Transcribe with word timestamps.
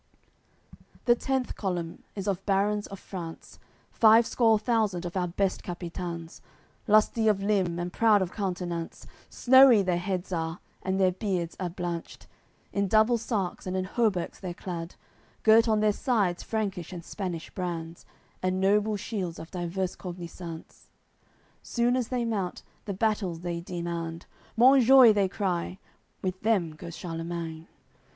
CCXXV 0.01 1.05
The 1.05 1.13
tenth 1.13 1.55
column 1.55 2.01
is 2.15 2.27
of 2.27 2.43
barons 2.47 2.87
of 2.87 2.99
France, 2.99 3.59
Five 3.91 4.25
score 4.25 4.57
thousand 4.57 5.05
of 5.05 5.15
our 5.15 5.27
best 5.27 5.61
capitans; 5.61 6.41
Lusty 6.87 7.27
of 7.27 7.43
limb, 7.43 7.77
and 7.77 7.93
proud 7.93 8.23
of 8.23 8.31
countenance, 8.33 9.05
Snowy 9.29 9.83
their 9.83 9.99
heads 9.99 10.33
are, 10.33 10.59
and 10.81 10.99
their 10.99 11.11
beards 11.11 11.55
are 11.59 11.69
blanched, 11.69 12.25
In 12.73 12.87
doubled 12.87 13.19
sarks, 13.21 13.67
and 13.67 13.77
in 13.77 13.85
hauberks 13.85 14.39
they're 14.39 14.55
clad, 14.55 14.95
Girt 15.43 15.67
on 15.67 15.81
their 15.81 15.93
sides 15.93 16.41
Frankish 16.41 16.91
and 16.91 17.05
Spanish 17.05 17.51
brands 17.51 18.03
And 18.41 18.59
noble 18.59 18.97
shields 18.97 19.37
of 19.37 19.51
divers 19.51 19.95
cognisance. 19.95 20.89
Soon 21.61 21.95
as 21.95 22.07
they 22.07 22.25
mount, 22.25 22.63
the 22.85 22.93
battle 22.95 23.35
they 23.35 23.59
demand, 23.61 24.25
"Monjoie" 24.57 25.13
they 25.13 25.29
cry. 25.29 25.77
With 26.23 26.41
them 26.41 26.71
goes 26.71 26.97
Charlemagne. 26.97 27.67